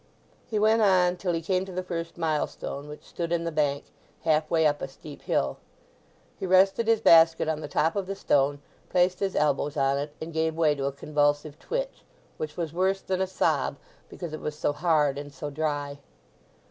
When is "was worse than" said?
12.57-13.21